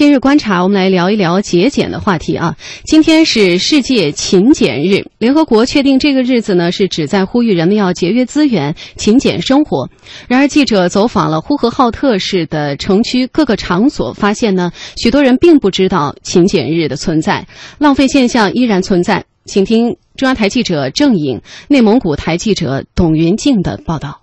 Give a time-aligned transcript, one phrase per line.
[0.00, 2.56] 今日观察，我们来聊一聊节俭的话题啊。
[2.84, 9.90] 今天是世界勤俭日，联合国确定这个日子呢，是旨在呼吁人们要节约资源、勤俭生活。
[10.26, 17.46] 然而，记者走访了呼和浩特市的城区各个场所，发现呢，许多人并不知道勤俭日的存在，
[17.76, 19.26] 浪费现象依然存在。
[19.44, 24.19] 请听中央台记者郑颖、内蒙古台记者董云静的报道。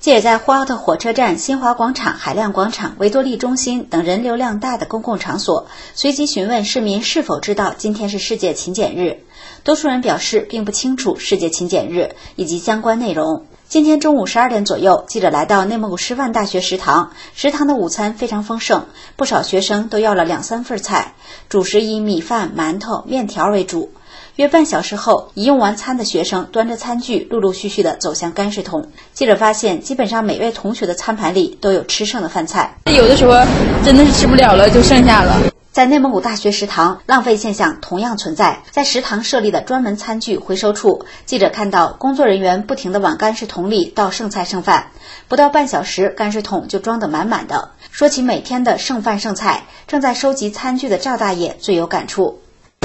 [0.00, 9.24] 记者在呼和浩特火车站、新华广场、海亮广场、维多利中心等人流量大的公共场所，随即询问市民是否知道今天是世界勤俭日。
[9.64, 13.46] 多数人表示并不清楚世界勤俭日以及相关内容。
[13.68, 21.14] 今天中午十二点左右，记者来到内蒙古师范大学食堂，食堂的午餐非常丰盛，不少学生都要了两三份菜，
[21.48, 23.90] 主食以米饭、馒头、面条为主。
[24.38, 28.88] 约半小时后，已用完餐的学生端着餐具，陆陆续续地走向干食桶。
[29.12, 32.72] 记者发现，基本上每位同学的餐盘里都有吃剩的饭菜。
[32.84, 33.32] 有的时候
[33.84, 35.36] 真的是吃不了了，就剩下了。
[35.72, 38.62] 在内蒙古大学食堂，浪费现象同样存在。
[38.70, 44.92] 在食堂设立的专门餐具回收处，记者看到工作人员不停地往干食桶里倒剩菜剩饭，
[45.26, 47.70] 不到半小时，干食桶就装得满满的。
[47.90, 52.38] 说起每天的剩饭剩菜，正在收集餐具的赵大爷最有感触。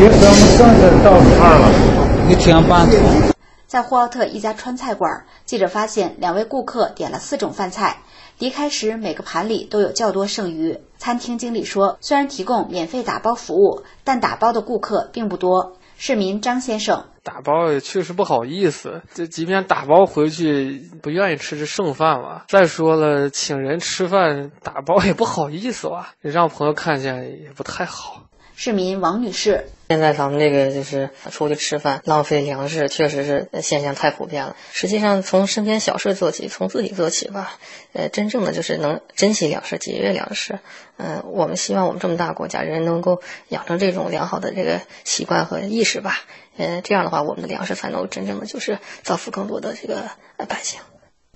[0.00, 2.32] 别咱们剩下到哪儿了？
[2.32, 3.34] 一天半桶。
[3.66, 7.98] 在呼和浩特一家川菜馆，记者发现两位顾客点了四种饭菜，
[8.38, 10.80] 离开时每个盘里都有较多剩余。
[10.96, 15.76] 餐厅经理说，虽然提供免费打包服务，但打包的顾客并不多。
[15.98, 22.44] 市民张先生打包也确实不好意思，这即便打包回去，不愿意吃这剩饭了。
[22.48, 28.22] 再说了，请人吃饭打包也不好意思吧，让朋友看见也不太好。
[28.60, 29.70] 市民王女士。
[29.88, 34.54] 现在咱们这个就是出去吃饭浪费粮食，确实是现象太普遍了。
[34.70, 37.58] 实际上，从身边小事做起，从自己做起吧。
[37.94, 40.58] 呃，真正的就是能珍惜粮食，节约粮食。
[40.98, 46.18] 嗯，我们希望我们这么大国家，人能够养成这种良好的这个习惯和意识吧。
[46.58, 50.10] 嗯，这样的话，我们的粮食才能真正的就是造福更多的这个
[50.46, 50.82] 百姓。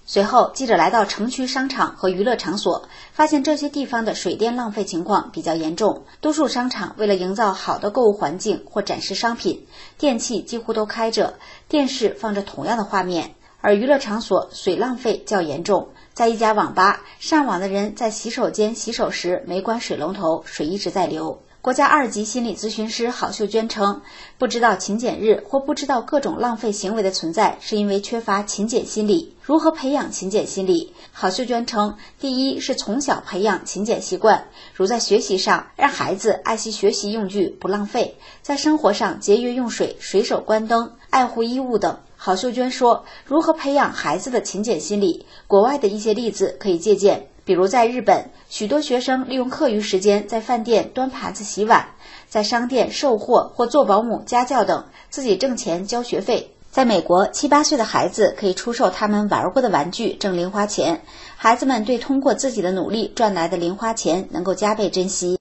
[0.07, 6.05] 随后，记者来到城区商场和娱乐场所，发现这些地方的水电浪费情况比较严重。
[6.21, 9.67] 多数商场为了营造好的购物环境或展示商品，
[9.97, 11.39] 电器几乎都开着，
[11.69, 13.31] 电视放着同样的画面；
[13.63, 15.89] 而娱乐场所水浪费较严重。
[16.13, 21.41] 在一家网吧，上网的人在洗手间洗手时没关水龙头，水一直在流。
[21.65, 24.03] 国家二级心理咨询师郝秀娟称，
[24.37, 29.35] 不知道勤俭日或不知道各种浪费行为的存在，是因为缺乏勤俭心理。
[29.41, 30.93] 如何培养勤俭心理？
[31.11, 41.99] 郝秀娟称，第一是从小培养勤俭习惯，如在学习上让孩子爱惜学习用具不浪费，在生活上节约用水、随手关灯、爱护衣物等。
[42.19, 45.25] 郝秀娟说，如何培养孩子的勤俭心理？
[45.47, 47.29] 国外的一些例子可以借鉴。
[47.45, 51.87] 比如在日本，许多学生利用课余时间在饭店端盘子、洗碗，
[52.29, 56.51] 在商店售货或做保姆、家教等，自己挣钱交学费。
[56.71, 61.03] 在美国，七八岁的孩子可以出售他们玩过的玩具挣零花钱，
[61.37, 65.39] 孩子们对通过自己的努力赚来的零花钱能够加倍珍惜。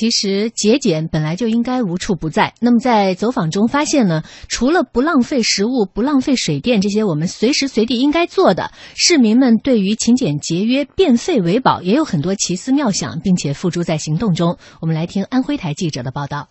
[0.00, 2.54] 其实节俭本来就应该无处不在。
[2.58, 14.56] 那么在走访中发现呢，除了不浪费食物、不浪费水电这些我们随时随地应该做的，市民们对于勤俭节约、变废为宝也有很多奇思妙想，并且付诸在行动中。
[14.80, 16.48] 我们来听安徽台记者的报道。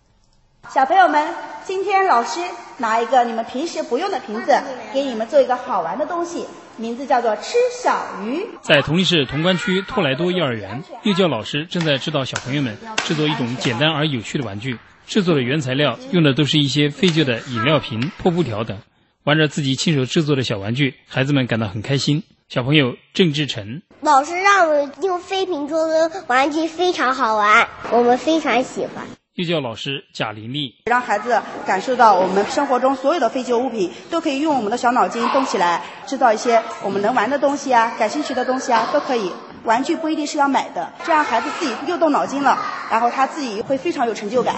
[0.72, 1.20] 小朋友们，
[1.64, 2.40] 今天老师
[2.78, 4.58] 拿一个你们平时不用的瓶子，
[4.92, 6.46] 给你们做一个好玩的东西。
[6.76, 8.46] 名字叫做吃小鱼。
[8.62, 14.78] 在铜陵市潼关区托莱多幼儿园，幼教老师正在指导小朋友们制作一种简单而有趣的玩具。
[15.06, 18.78] 制作的原材料用的都是一些废旧的饮料瓶、破布条等。
[19.24, 22.22] 玩着自己亲手制作的小玩具，孩子们感到很开心。
[22.48, 29.04] 小朋友郑志成，老师让我们用废瓶做的玩具非常好玩，我们非常喜欢。
[29.34, 39.32] 幼教老师贾玲丽，让孩子感受到我们生活中所有的废旧物品都可以用我们的小脑筋动起来，制造一些我们能玩的东西啊，感兴趣的东西啊，都可以。
[39.64, 42.58] 玩具不一定是要买的，这样孩子自己又动脑筋了，
[42.90, 44.54] 然后他自己会非常有成就感。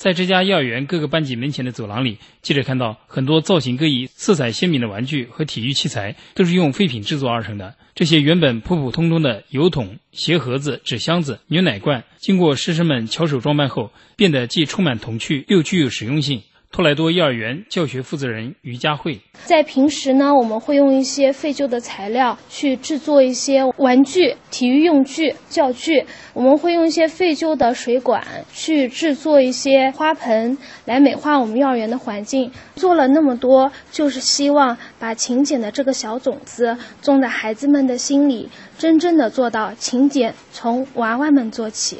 [0.00, 7.74] 在这家幼儿园各个班级门前的走廊里，记者看到很多造型各异、色彩鲜明的玩具和体育器材，都是用废品制作而成的。
[7.94, 16.40] 这些原本普普通通的油桶、鞋盒子、纸箱子、牛奶罐，经过师生们巧手装扮后，变得既充满童趣又具有实用性。
[16.72, 19.20] 托莱多幼儿园教学负责人于佳慧。
[19.44, 26.06] 在平时呢，我们会用一些废旧的材料去制作一些玩具、体育用具、教具。
[26.32, 32.52] 我们会用一些废旧的水管去制作一些花盆，来美化我们幼儿园的环境。
[32.76, 41.98] 做了那么多，就是希望把勤俭的这个小种子种在孩子们的心里，真正的做到勤俭从娃娃们做起。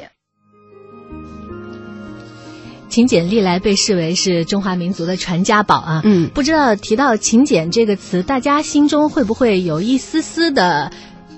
[2.91, 6.01] 勤俭历来被视为是中华民族的传家宝啊。
[6.03, 10.91] 嗯，不知道提到勤俭这个词，大家心中会不会有一丝丝的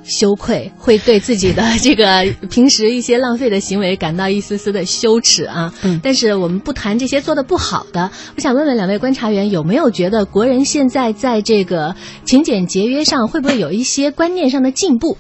[0.04, 5.72] 羞愧，会对自己的 这个平时一些浪费的行为感到一丝丝的羞耻啊？
[5.84, 11.96] 嗯，但是我们不谈这些做的不好的，我想问问两位观察员，有没有觉得国人现在在这个
[12.26, 15.18] 勤俭节约上，会不会有一些观念上的进步？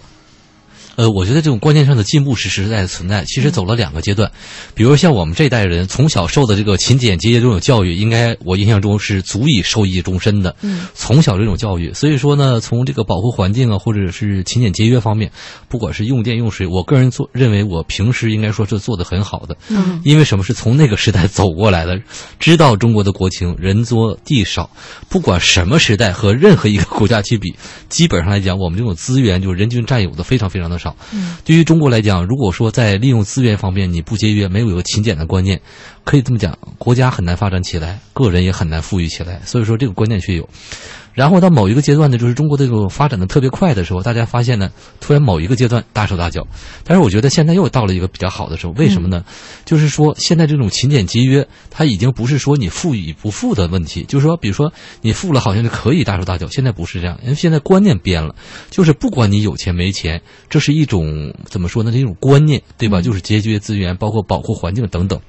[0.95, 3.25] 呃，我觉得这种观念上的进步是实实在在存在。
[3.25, 4.31] 其实走了两个阶段，
[4.75, 10.55] 比如像我们这一代人从小受的这个勤俭节约这种教育，应该我印象中是足以受益终身的。
[10.61, 15.31] 嗯，从小这种教育，所以说呢，从这个保护环境啊，或者是勤俭节约方面，
[15.67, 19.57] 不管是用电用水，我个人做认为我平时应该说是做的很好的。
[19.69, 21.99] 嗯，因为什么是从那个时代走过来的，
[22.39, 24.69] 知道中国的国情，人多地少，
[25.09, 27.55] 不管什么时代和任何一个国家去比，
[27.89, 30.82] 基本上来讲，我们这种资源就是人均占有的非常非常的少。
[31.13, 35.61] 嗯，对于中国来讲，如果说在利用资源方面你不节约，没有一个勤俭的观念，
[36.03, 39.39] 可以这么讲，国家很难发展起来，个人也很难富裕起来。
[39.45, 40.47] 所以说这个观念却有。
[41.13, 46.47] 然后到某一个阶段呢，就是中国这个发展的特别快的时候，大家发现呢，突然某一个阶段大手大脚。
[46.83, 49.23] 但是我觉得现在又到了一个比较好的时候，为什么呢？
[49.63, 56.47] 就是说现在这种勤俭节约，它已经不是说你富与不富的问题，就是说，比如说你富了，好像就可以大手大脚。
[56.47, 58.33] 现在不是这样，因为现在观念变了，
[58.71, 61.91] 就是不管你有钱没钱，这是一种怎么说呢？
[61.91, 63.03] 这种观念，对吧？
[63.03, 65.21] 就是节约资源，包括保护环境等等。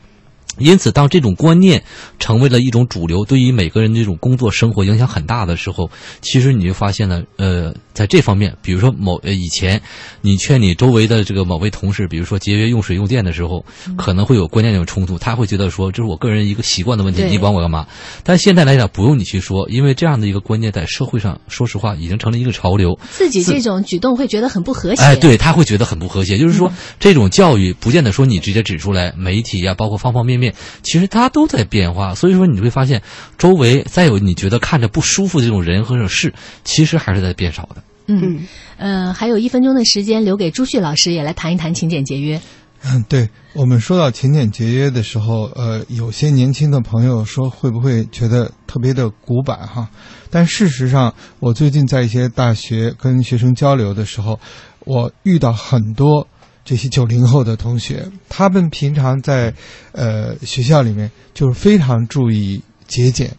[0.58, 1.82] 因此，当这种观念
[2.18, 5.90] 成为了一种主流，对于每个人这种工作生活影响很大的时候，
[6.20, 9.80] 其实你就发现了，呃，在这方面，比如说某呃以前，
[10.20, 13.64] 你劝你周围的这个某位同事，比如说节约用水用电的时候，
[13.96, 17.86] 可能会有观念上的冲突，他会觉得说这是我个人一个习惯的问题，你管我干嘛？
[18.22, 22.98] 但现在来讲，不用你去说，因为这样的一个观念在社会上，说实话已经成了一个潮流。
[23.10, 25.02] 自己这种举动会觉得很不和谐。
[25.02, 26.36] 哎，对，他会觉得很不和谐。
[26.36, 30.43] 就是说，这种教育不见得说你直接指出来，媒体呀、包括方方面面，
[30.82, 32.14] 其实它都在变化。
[32.14, 33.00] 所以说，你会发现，
[33.38, 36.32] 周围再有你觉得看着不舒服的这种人或者事，
[36.64, 37.82] 其实还是在变少的。
[38.06, 38.46] 嗯，
[38.76, 42.40] 呃，还有一分钟的时间留给朱旭老师，也来谈一谈勤俭节约。
[42.86, 49.88] 嗯，对我们说到勤俭节约的时候，呃，有些年轻的朋友说会不会觉得特别的古板哈？
[50.28, 54.38] 但事实上，我最近在一些大学跟学生交流的时候，
[54.80, 56.28] 我遇到很多
[56.64, 59.52] 这些九零后的同学，他们平常在
[59.92, 63.30] 呃学校里面就是非常注意节俭，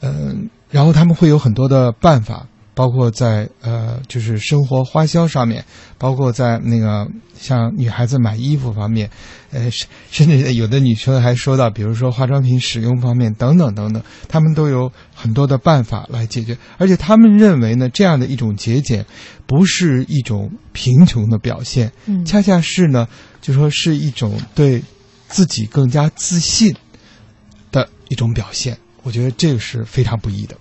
[0.00, 2.46] 嗯、然后他们会有很多的办法。
[2.80, 5.62] 包括在呃，就是生活花销上面，
[5.98, 7.06] 包括在那个
[7.38, 9.10] 像女孩子买衣服方面，
[9.50, 19.04] 呃，甚甚至有的女生还说到，比如说化妆品使用方面等等等等，他们都有很多的办法来解决，而且他们认为呢，这样的一种节俭
[19.46, 23.06] 不是一种贫穷的表现，嗯恰恰是呢，
[23.42, 24.82] 就说是一种对
[25.28, 26.74] 自己更加自信
[27.70, 28.78] 的一种表现。
[29.02, 30.56] 我觉得这个是非常不易的。